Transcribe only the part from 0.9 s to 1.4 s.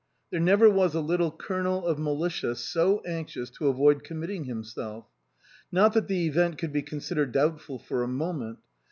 a little